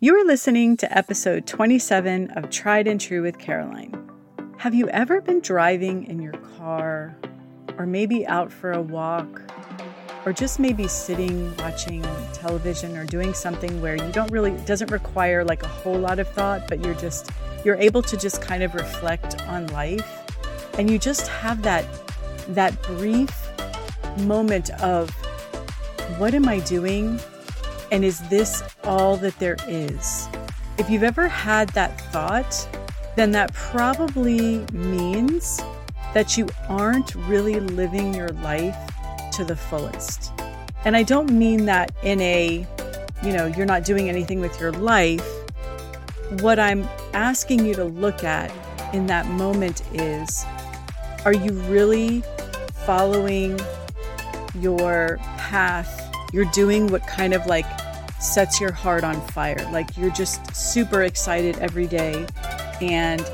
[0.00, 4.08] You are listening to episode 27 of Tried and True with Caroline.
[4.58, 7.16] Have you ever been driving in your car,
[7.76, 9.42] or maybe out for a walk,
[10.24, 12.00] or just maybe sitting watching
[12.32, 16.28] television or doing something where you don't really, doesn't require like a whole lot of
[16.28, 17.32] thought, but you're just,
[17.64, 20.08] you're able to just kind of reflect on life
[20.78, 21.84] and you just have that,
[22.50, 23.36] that brief
[24.18, 25.10] moment of,
[26.18, 27.18] what am I doing?
[27.90, 30.28] And is this all that there is?
[30.78, 32.68] If you've ever had that thought,
[33.16, 35.60] then that probably means
[36.14, 38.76] that you aren't really living your life
[39.32, 40.32] to the fullest.
[40.84, 42.66] And I don't mean that in a,
[43.22, 45.26] you know, you're not doing anything with your life.
[46.40, 48.52] What I'm asking you to look at
[48.94, 50.44] in that moment is
[51.24, 52.22] are you really
[52.86, 53.58] following
[54.54, 57.66] your path you're doing what kind of like
[58.20, 59.68] sets your heart on fire.
[59.72, 62.26] Like you're just super excited every day
[62.80, 63.24] and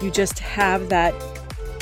[0.00, 1.14] you just have that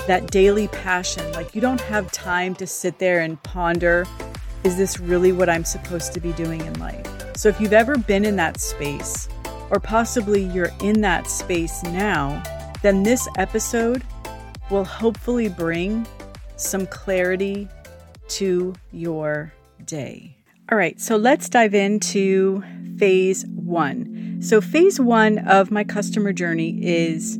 [0.06, 1.30] that daily passion.
[1.32, 4.06] Like you don't have time to sit there and ponder
[4.64, 7.06] is this really what I'm supposed to be doing in life?
[7.36, 9.28] So if you've ever been in that space
[9.70, 12.42] or possibly you're in that space now,
[12.82, 14.02] then this episode
[14.70, 16.06] will hopefully bring
[16.56, 17.68] some clarity
[18.28, 19.52] to your
[19.84, 20.37] day.
[20.70, 22.62] All right, so let's dive into
[22.98, 24.36] phase one.
[24.42, 27.38] So, phase one of my customer journey is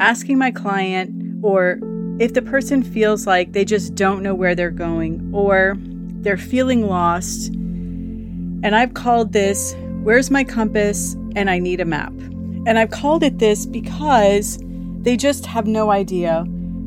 [0.00, 1.78] asking my client, or
[2.18, 5.74] if the person feels like they just don't know where they're going or
[6.22, 7.48] they're feeling lost.
[7.48, 11.12] And I've called this, Where's My Compass?
[11.36, 12.14] and I Need a Map.
[12.66, 14.58] And I've called it this because
[15.02, 16.44] they just have no idea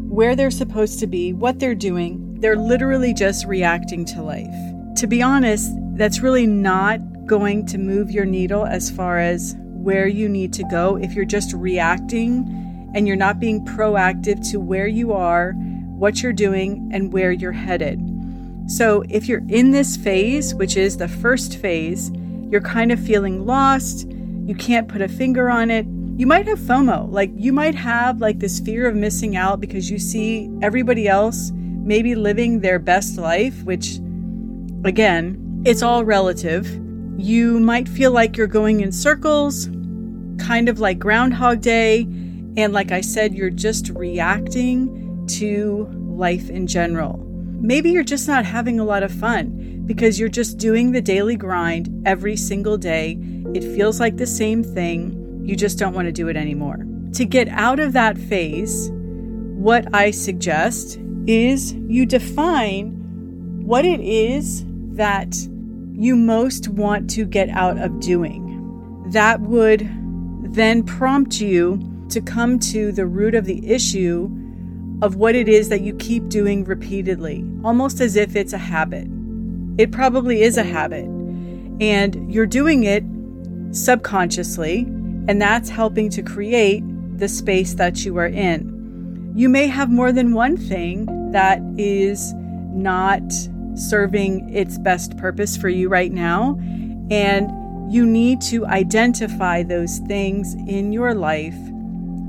[0.10, 2.40] where they're supposed to be, what they're doing.
[2.40, 8.12] They're literally just reacting to life to be honest, that's really not going to move
[8.12, 13.08] your needle as far as where you need to go if you're just reacting and
[13.08, 18.00] you're not being proactive to where you are, what you're doing, and where you're headed.
[18.68, 22.12] So, if you're in this phase, which is the first phase,
[22.50, 24.08] you're kind of feeling lost,
[24.46, 25.86] you can't put a finger on it.
[26.18, 29.92] You might have FOMO, like you might have like this fear of missing out because
[29.92, 34.00] you see everybody else maybe living their best life, which
[34.86, 36.68] Again, it's all relative.
[37.18, 39.68] You might feel like you're going in circles,
[40.38, 42.02] kind of like Groundhog Day.
[42.56, 47.18] And like I said, you're just reacting to life in general.
[47.60, 51.36] Maybe you're just not having a lot of fun because you're just doing the daily
[51.36, 53.18] grind every single day.
[53.56, 55.42] It feels like the same thing.
[55.44, 56.86] You just don't want to do it anymore.
[57.14, 63.02] To get out of that phase, what I suggest is you define
[63.66, 64.64] what it is
[64.96, 65.36] that
[65.94, 68.42] you most want to get out of doing.
[69.12, 69.90] That would
[70.54, 71.80] then prompt you
[72.10, 74.30] to come to the root of the issue
[75.02, 79.08] of what it is that you keep doing repeatedly, almost as if it's a habit.
[79.78, 81.06] It probably is a habit,
[81.82, 83.04] and you're doing it
[83.72, 84.80] subconsciously,
[85.28, 86.84] and that's helping to create
[87.18, 89.34] the space that you are in.
[89.36, 92.34] You may have more than one thing that is
[92.74, 93.24] not
[93.76, 96.58] serving its best purpose for you right now.
[97.12, 97.52] And
[97.92, 101.56] you need to identify those things in your life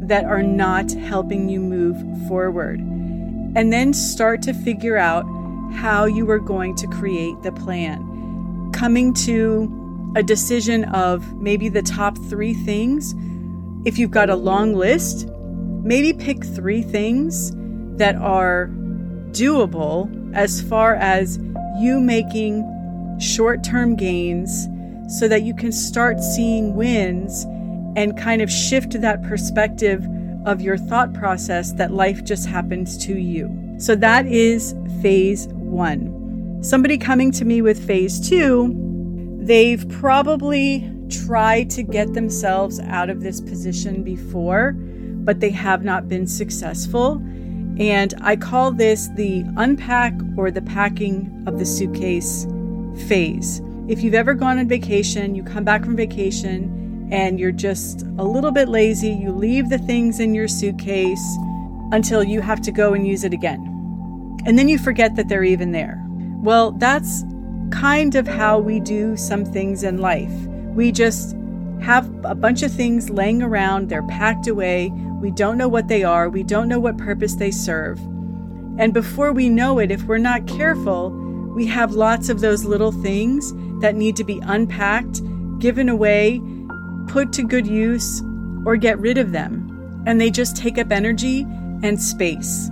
[0.03, 1.97] that are not helping you move
[2.29, 2.81] forward.
[2.81, 5.25] And then start to figure out
[5.73, 8.71] how you are going to create the plan.
[8.73, 13.15] Coming to a decision of maybe the top three things.
[13.85, 15.29] If you've got a long list,
[15.83, 17.53] maybe pick three things
[17.99, 18.71] that are
[19.31, 21.39] doable as far as
[21.81, 22.63] you making
[23.19, 24.69] short term gains
[25.09, 27.45] so that you can start seeing wins
[27.97, 30.07] and kind of shift that perspective
[30.45, 33.75] of your thought process that life just happens to you.
[33.79, 36.63] So that is phase one.
[36.63, 38.75] Somebody coming to me with phase two,
[39.41, 46.09] they've probably tried to get themselves out of this position before, but they have not
[46.09, 47.23] been successful.
[47.79, 52.47] And I call this the unpack or the packing of the suitcase
[53.07, 53.61] phase.
[53.89, 58.25] If you've ever gone on vacation, you come back from vacation and you're just a
[58.25, 61.25] little bit lazy, you leave the things in your suitcase
[61.93, 63.63] until you have to go and use it again.
[64.45, 66.03] And then you forget that they're even there.
[66.43, 67.25] Well, that's
[67.71, 70.33] kind of how we do some things in life.
[70.75, 71.37] We just
[71.81, 74.91] have a bunch of things laying around, they're packed away,
[75.21, 77.99] we don't know what they are, we don't know what purpose they serve.
[78.79, 81.11] And before we know it, if we're not careful,
[81.55, 85.23] we have lots of those little things that need to be unpacked,
[85.59, 86.41] given away,
[87.09, 88.23] put to good use
[88.67, 90.03] or get rid of them.
[90.07, 91.47] And they just take up energy
[91.83, 92.71] and space.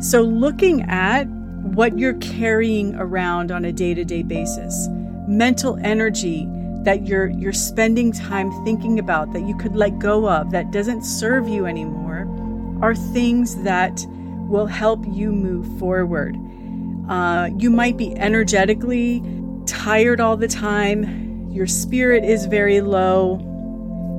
[0.00, 1.24] So, looking at
[1.62, 4.88] what you're carrying around on a day to day basis,
[5.28, 6.48] mental energy
[6.84, 11.02] that you're, you're spending time thinking about that you could let go of that doesn't
[11.02, 12.26] serve you anymore,
[12.82, 14.06] are things that
[14.48, 16.36] will help you move forward.
[17.08, 19.22] Uh, you might be energetically
[19.66, 23.46] tired all the time, your spirit is very low,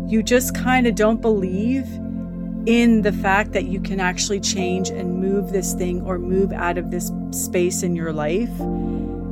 [0.07, 1.85] you just kind of don't believe
[2.67, 6.77] in the fact that you can actually change and move this thing or move out
[6.77, 8.51] of this space in your life.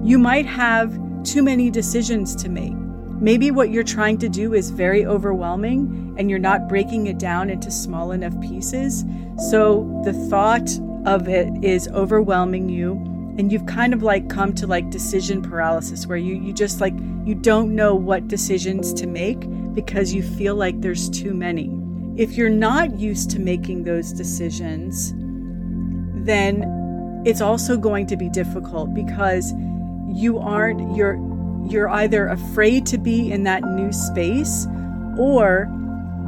[0.03, 2.73] You might have too many decisions to make.
[3.21, 7.50] Maybe what you're trying to do is very overwhelming and you're not breaking it down
[7.50, 9.04] into small enough pieces.
[9.50, 10.69] So the thought
[11.06, 12.94] of it is overwhelming you
[13.38, 16.94] and you've kind of like come to like decision paralysis where you you just like
[17.24, 19.39] you don't know what decisions to make
[19.74, 21.72] because you feel like there's too many.
[22.18, 25.13] If you're not used to making those decisions,
[26.25, 29.54] then it's also going to be difficult because
[30.12, 31.18] you aren't you're
[31.69, 34.68] you're either afraid to be in that new space
[35.18, 35.69] or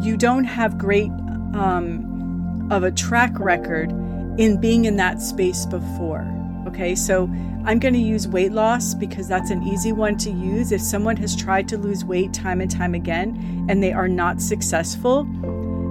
[0.01, 1.11] you don't have great
[1.53, 3.91] um, of a track record
[4.39, 6.27] in being in that space before.
[6.67, 7.23] Okay, so
[7.65, 10.71] I'm going to use weight loss because that's an easy one to use.
[10.71, 14.41] If someone has tried to lose weight time and time again and they are not
[14.41, 15.27] successful,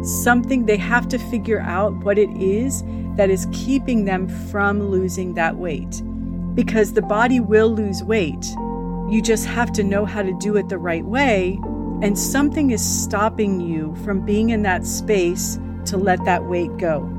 [0.03, 2.83] something they have to figure out what it is
[3.17, 6.03] that is keeping them from losing that weight.
[6.55, 8.45] Because the body will lose weight.
[9.11, 11.59] You just have to know how to do it the right way.
[12.01, 17.11] And something is stopping you from being in that space to let that weight go.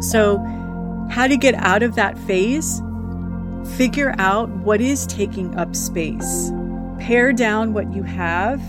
[0.00, 0.36] So,
[1.10, 2.82] how to get out of that phase?
[3.78, 6.52] Figure out what is taking up space.
[6.98, 8.60] Pare down what you have.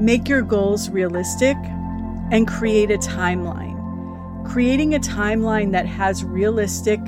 [0.00, 1.56] Make your goals realistic
[2.30, 3.76] and create a timeline.
[4.46, 7.00] Creating a timeline that has realistic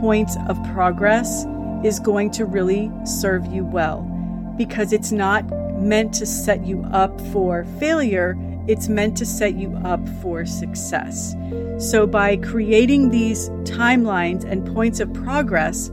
[0.00, 1.44] points of progress
[1.84, 4.08] is going to really serve you well
[4.56, 5.44] because it's not
[5.78, 8.36] meant to set you up for failure,
[8.68, 11.34] it's meant to set you up for success.
[11.78, 15.90] So, by creating these timelines and points of progress,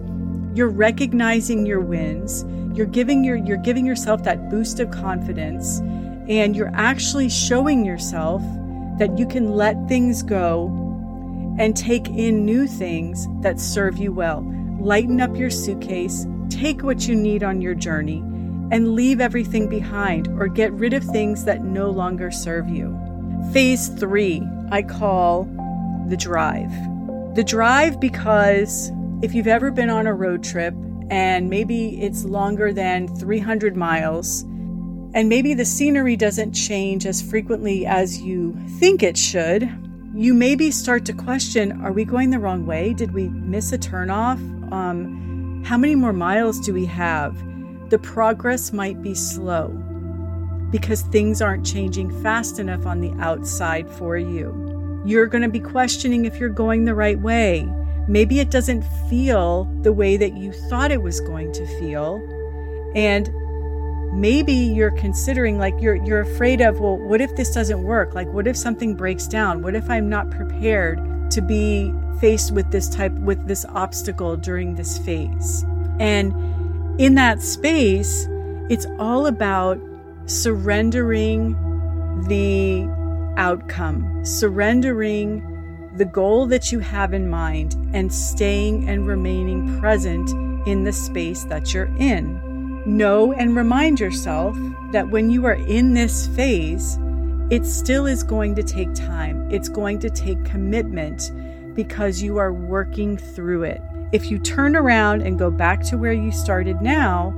[0.54, 2.46] you're recognizing your wins,
[2.78, 5.80] you're giving your you're giving yourself that boost of confidence,
[6.28, 8.44] and you're actually showing yourself
[9.00, 10.68] that you can let things go
[11.58, 14.42] and take in new things that serve you well.
[14.80, 18.24] Lighten up your suitcase, take what you need on your journey,
[18.72, 22.98] and leave everything behind or get rid of things that no longer serve you.
[23.52, 25.46] Phase three, I call
[26.08, 26.72] the drive.
[27.36, 30.74] The drive because if you've ever been on a road trip
[31.10, 34.44] and maybe it's longer than 300 miles,
[35.14, 39.64] and maybe the scenery doesn't change as frequently as you think it should,
[40.14, 42.94] you maybe start to question are we going the wrong way?
[42.94, 44.40] Did we miss a turnoff?
[44.72, 47.36] Um, how many more miles do we have?
[47.90, 49.70] The progress might be slow
[50.70, 55.02] because things aren't changing fast enough on the outside for you.
[55.06, 57.68] You're going to be questioning if you're going the right way.
[58.08, 62.22] Maybe it doesn't feel the way that you thought it was going to feel.
[62.94, 63.28] And
[64.14, 68.28] maybe you're considering like you're you're afraid of well what if this doesn't work like
[68.34, 72.90] what if something breaks down what if i'm not prepared to be faced with this
[72.90, 75.64] type with this obstacle during this phase
[76.00, 76.34] and
[77.00, 78.28] in that space
[78.70, 79.80] it's all about
[80.26, 81.54] surrendering
[82.28, 82.88] the
[83.38, 85.44] outcome surrendering
[85.96, 90.30] the goal that you have in mind and staying and remaining present
[90.68, 92.40] in the space that you're in
[92.86, 94.58] Know and remind yourself
[94.92, 96.98] that when you are in this phase,
[97.50, 99.52] it still is going to take time.
[99.52, 101.32] It's going to take commitment
[101.76, 103.82] because you are working through it.
[104.12, 107.32] If you turn around and go back to where you started now,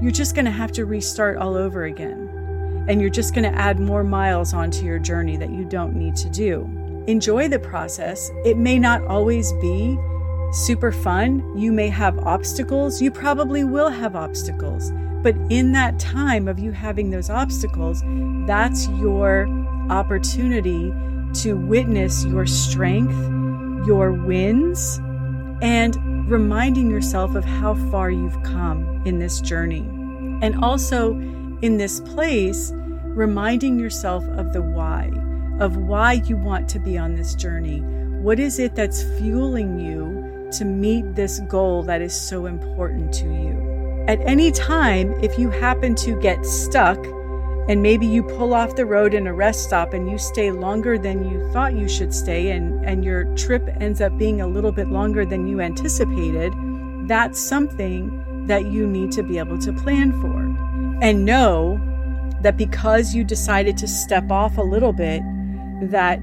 [0.00, 2.86] you're just going to have to restart all over again.
[2.88, 6.14] And you're just going to add more miles onto your journey that you don't need
[6.16, 6.62] to do.
[7.08, 8.30] Enjoy the process.
[8.44, 9.98] It may not always be
[10.52, 11.58] super fun.
[11.58, 13.02] You may have obstacles.
[13.02, 14.92] You probably will have obstacles.
[15.22, 18.02] But in that time of you having those obstacles,
[18.46, 19.48] that's your
[19.90, 20.92] opportunity
[21.42, 23.16] to witness your strength,
[23.86, 25.00] your wins,
[25.62, 29.86] and reminding yourself of how far you've come in this journey.
[30.42, 31.12] And also
[31.62, 35.10] in this place, reminding yourself of the why,
[35.60, 37.80] of why you want to be on this journey.
[38.20, 43.24] What is it that's fueling you to meet this goal that is so important to
[43.24, 44.04] you.
[44.08, 46.98] At any time, if you happen to get stuck
[47.68, 50.98] and maybe you pull off the road in a rest stop and you stay longer
[50.98, 54.72] than you thought you should stay and, and your trip ends up being a little
[54.72, 56.52] bit longer than you anticipated,
[57.06, 60.40] that's something that you need to be able to plan for.
[61.04, 61.80] And know
[62.42, 65.22] that because you decided to step off a little bit,
[65.82, 66.20] that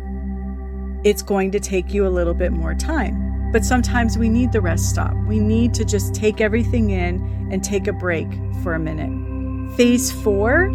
[1.03, 3.51] it's going to take you a little bit more time.
[3.53, 5.15] But sometimes we need the rest stop.
[5.25, 8.27] We need to just take everything in and take a break
[8.61, 9.77] for a minute.
[9.77, 10.69] Phase four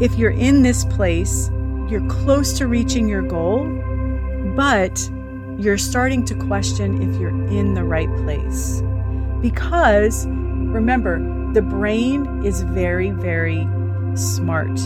[0.00, 1.50] if you're in this place,
[1.88, 3.66] you're close to reaching your goal,
[4.54, 5.10] but
[5.58, 8.80] you're starting to question if you're in the right place.
[9.40, 11.18] Because remember,
[11.52, 13.66] the brain is very, very
[14.14, 14.78] smart.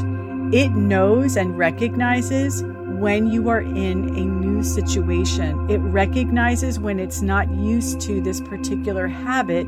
[0.54, 5.68] It knows and recognizes when you are in a new situation.
[5.68, 9.66] It recognizes when it's not used to this particular habit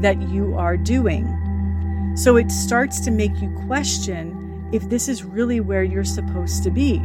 [0.00, 1.26] that you are doing.
[2.16, 6.70] So it starts to make you question if this is really where you're supposed to
[6.70, 7.00] be.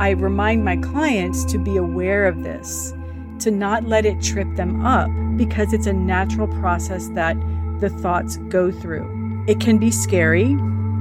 [0.00, 2.94] I remind my clients to be aware of this,
[3.40, 7.36] to not let it trip them up because it's a natural process that
[7.80, 9.44] the thoughts go through.
[9.48, 10.56] It can be scary.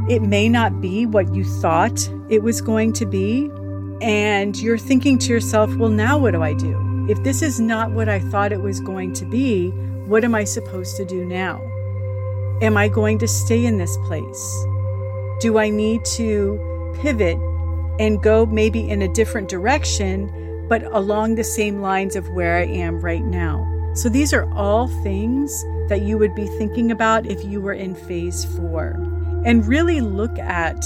[0.09, 3.51] It may not be what you thought it was going to be.
[4.01, 7.05] And you're thinking to yourself, well, now what do I do?
[7.09, 9.69] If this is not what I thought it was going to be,
[10.05, 11.61] what am I supposed to do now?
[12.61, 14.65] Am I going to stay in this place?
[15.39, 16.59] Do I need to
[17.01, 17.37] pivot
[17.99, 22.65] and go maybe in a different direction, but along the same lines of where I
[22.65, 23.65] am right now?
[23.93, 27.95] So these are all things that you would be thinking about if you were in
[27.95, 28.95] phase four.
[29.45, 30.83] And really look at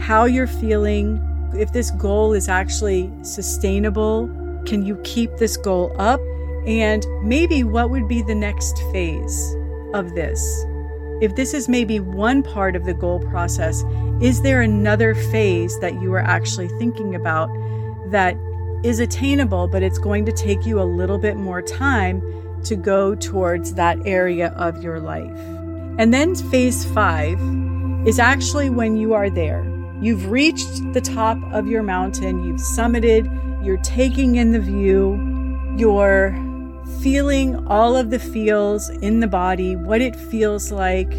[0.00, 1.20] how you're feeling,
[1.54, 4.28] if this goal is actually sustainable.
[4.64, 6.20] Can you keep this goal up?
[6.66, 9.56] And maybe what would be the next phase
[9.94, 10.64] of this?
[11.20, 13.84] If this is maybe one part of the goal process,
[14.20, 17.48] is there another phase that you are actually thinking about
[18.10, 18.36] that
[18.84, 22.22] is attainable, but it's going to take you a little bit more time
[22.62, 25.36] to go towards that area of your life?
[25.98, 27.40] And then phase five
[28.06, 29.66] is actually when you are there.
[30.00, 33.26] You've reached the top of your mountain, you've summited,
[33.64, 35.18] you're taking in the view,
[35.76, 36.30] you're
[37.02, 41.12] feeling all of the feels in the body, what it feels like.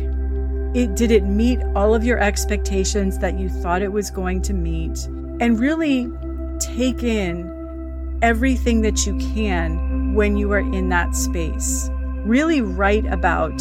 [0.74, 4.54] It, did it meet all of your expectations that you thought it was going to
[4.54, 5.06] meet?
[5.40, 6.12] And really
[6.60, 11.90] take in everything that you can when you are in that space.
[12.26, 13.60] Really write about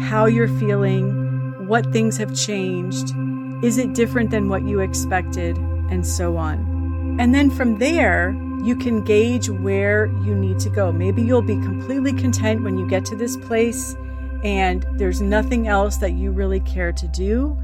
[0.00, 3.14] how you're feeling, what things have changed,
[3.62, 5.56] is it different than what you expected,
[5.90, 7.16] and so on.
[7.20, 10.92] And then from there, you can gauge where you need to go.
[10.92, 13.96] Maybe you'll be completely content when you get to this place
[14.44, 17.56] and there's nothing else that you really care to do.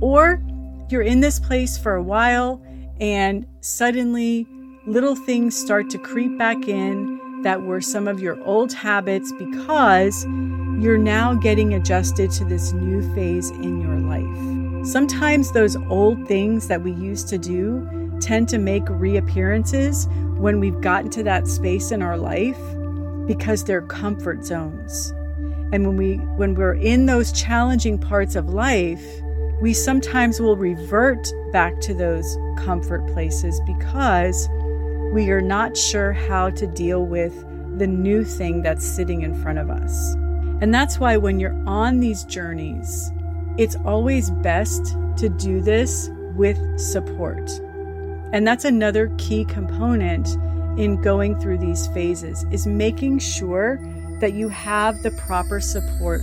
[0.00, 0.42] Or
[0.88, 2.62] you're in this place for a while
[3.00, 4.46] and suddenly
[4.86, 10.24] little things start to creep back in that were some of your old habits because
[10.78, 14.86] you're now getting adjusted to this new phase in your life.
[14.86, 20.06] Sometimes those old things that we used to do tend to make reappearances
[20.42, 22.58] when we've gotten to that space in our life
[23.28, 25.10] because they're comfort zones.
[25.72, 29.04] And when we when we're in those challenging parts of life,
[29.60, 34.48] we sometimes will revert back to those comfort places because
[35.12, 37.32] we are not sure how to deal with
[37.78, 40.14] the new thing that's sitting in front of us.
[40.60, 43.12] And that's why when you're on these journeys,
[43.58, 47.48] it's always best to do this with support.
[48.32, 50.26] And that's another key component
[50.78, 53.78] in going through these phases is making sure
[54.20, 56.22] that you have the proper support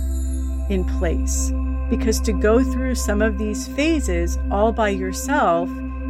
[0.68, 1.52] in place.
[1.88, 5.68] Because to go through some of these phases all by yourself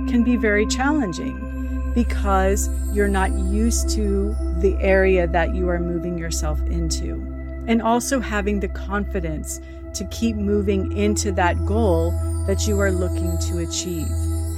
[0.08, 6.16] can be very challenging because you're not used to the area that you are moving
[6.16, 7.14] yourself into.
[7.66, 9.60] And also having the confidence
[9.94, 12.12] to keep moving into that goal
[12.46, 14.06] that you are looking to achieve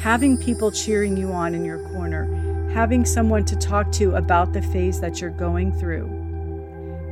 [0.03, 2.25] having people cheering you on in your corner,
[2.73, 6.09] having someone to talk to about the phase that you're going through,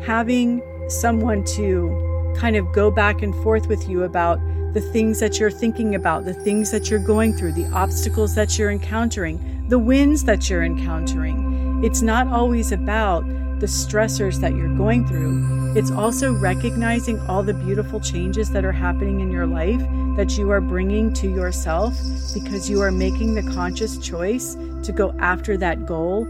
[0.04, 4.40] having someone to kind of go back and forth with you about
[4.74, 8.58] the things that you're thinking about, the things that you're going through, the obstacles that
[8.58, 11.84] you're encountering, the wins that you're encountering.
[11.84, 13.24] It's not always about
[13.60, 15.76] the stressors that you're going through.
[15.76, 19.80] It's also recognizing all the beautiful changes that are happening in your life
[20.16, 21.94] that you are bringing to yourself
[22.34, 26.26] because you are making the conscious choice to go after that goal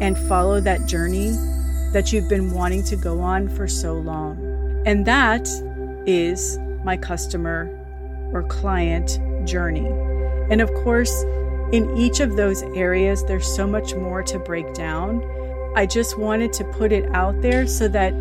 [0.00, 1.30] and follow that journey
[1.92, 4.82] that you've been wanting to go on for so long.
[4.86, 5.48] And that
[6.06, 7.68] is my customer
[8.32, 9.86] or client journey.
[10.50, 11.24] And of course,
[11.72, 15.20] in each of those areas, there's so much more to break down.
[15.76, 18.12] I just wanted to put it out there so that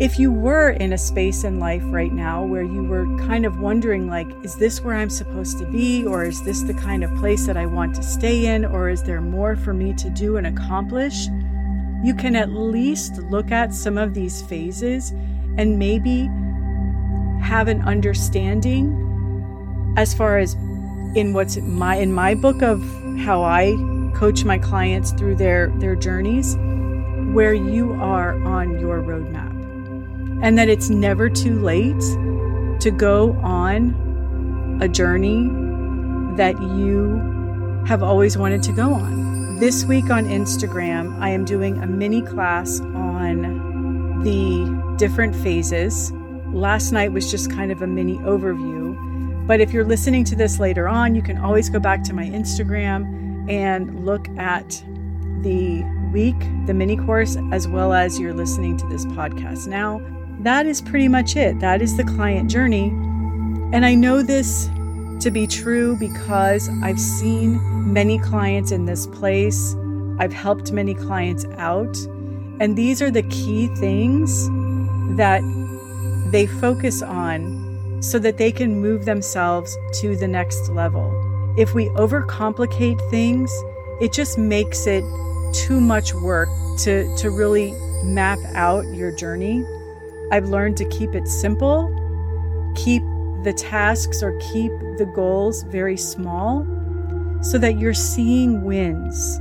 [0.00, 3.60] if you were in a space in life right now where you were kind of
[3.60, 6.04] wondering, like, is this where I'm supposed to be?
[6.04, 8.64] Or is this the kind of place that I want to stay in?
[8.64, 11.28] Or is there more for me to do and accomplish?
[12.02, 15.10] You can at least look at some of these phases
[15.56, 16.28] and maybe
[17.40, 19.00] have an understanding
[19.96, 20.54] as far as
[21.14, 22.82] in what's my in my book of
[23.20, 23.74] how I
[24.16, 26.56] coach my clients through their their journeys
[27.34, 29.50] where you are on your roadmap
[30.40, 32.00] and that it's never too late
[32.80, 35.48] to go on a journey
[36.36, 37.16] that you
[37.86, 39.58] have always wanted to go on.
[39.58, 46.12] This week on Instagram, I am doing a mini class on the different phases.
[46.52, 48.94] Last night was just kind of a mini overview.
[49.46, 52.26] But if you're listening to this later on, you can always go back to my
[52.26, 54.70] Instagram and look at
[55.42, 60.00] the week, the mini course, as well as you're listening to this podcast now
[60.40, 61.60] that is pretty much it.
[61.60, 62.88] That is the client journey.
[63.72, 64.68] And I know this
[65.20, 67.60] to be true because I've seen
[67.92, 69.74] many clients in this place.
[70.18, 71.96] I've helped many clients out.
[72.60, 74.48] And these are the key things
[75.16, 75.42] that
[76.30, 81.10] they focus on so that they can move themselves to the next level.
[81.56, 83.50] If we overcomplicate things,
[84.00, 85.04] it just makes it
[85.54, 89.64] too much work to, to really map out your journey.
[90.30, 91.88] I've learned to keep it simple,
[92.76, 93.02] keep
[93.44, 96.66] the tasks or keep the goals very small
[97.42, 99.36] so that you're seeing wins.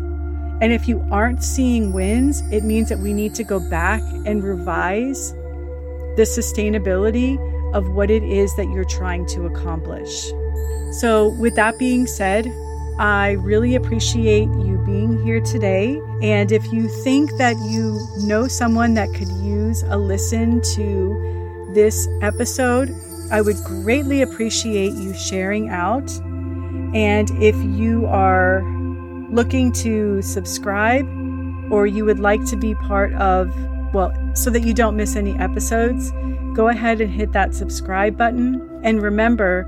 [0.62, 4.44] And if you aren't seeing wins, it means that we need to go back and
[4.44, 5.32] revise
[6.16, 7.38] the sustainability
[7.74, 10.32] of what it is that you're trying to accomplish.
[11.00, 12.46] So, with that being said,
[13.00, 16.00] I really appreciate you being here today.
[16.22, 22.08] And if you think that you know someone that could use a listen to this
[22.22, 22.94] episode,
[23.32, 26.10] I would greatly appreciate you sharing out.
[26.94, 28.62] And if you are
[29.32, 31.08] looking to subscribe
[31.72, 33.52] or you would like to be part of,
[33.92, 36.12] well, so that you don't miss any episodes,
[36.54, 38.62] go ahead and hit that subscribe button.
[38.84, 39.64] And remember,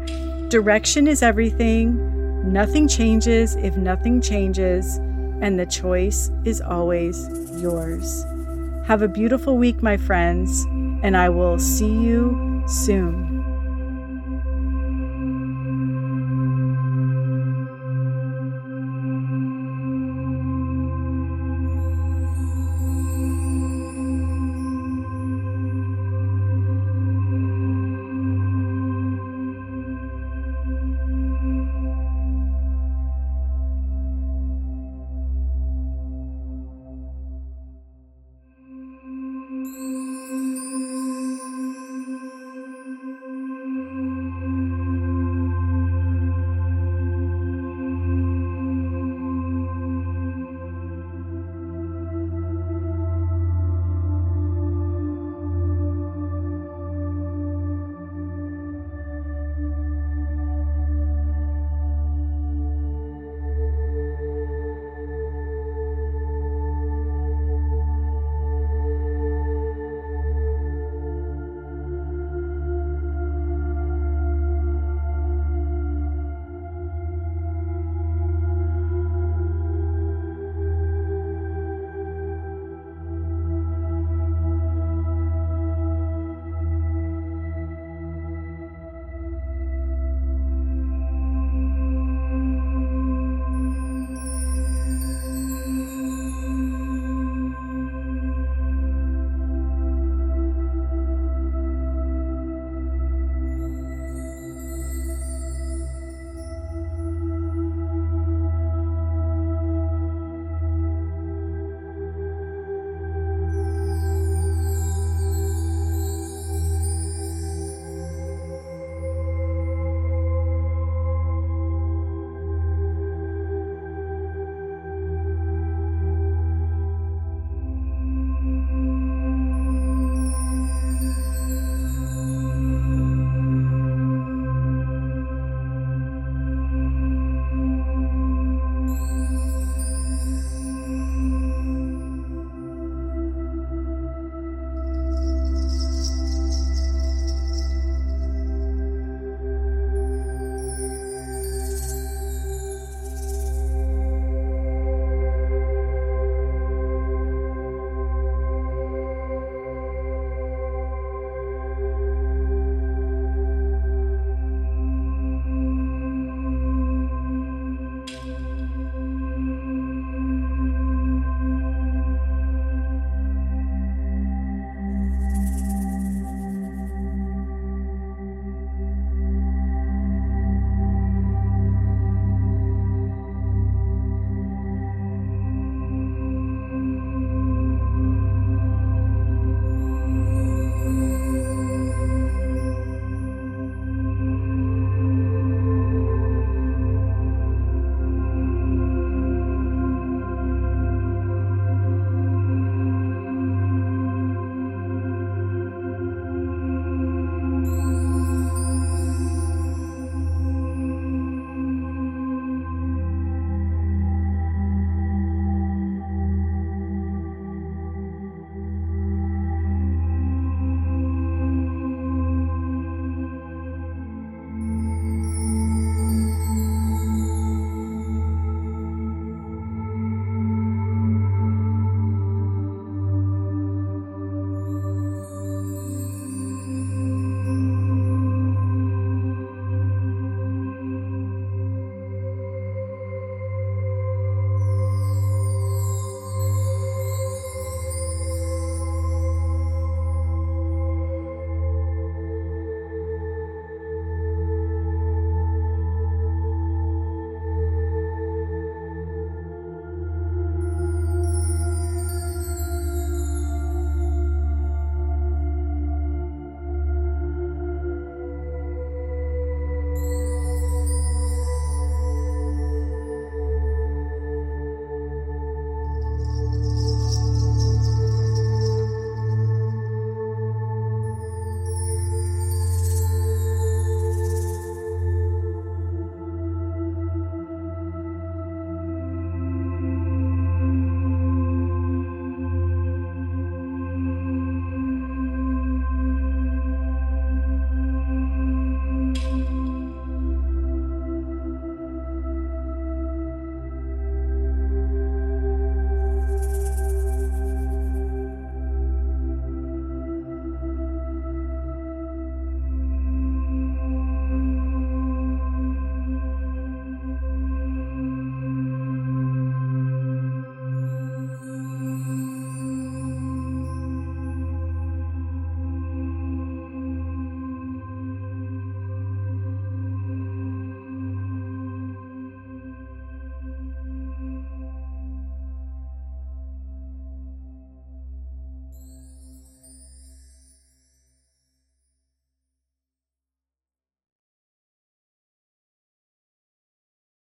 [0.49, 2.14] direction is everything
[2.45, 4.97] Nothing changes if nothing changes,
[5.41, 7.27] and the choice is always
[7.59, 8.23] yours.
[8.85, 10.63] Have a beautiful week, my friends,
[11.03, 13.34] and I will see you soon.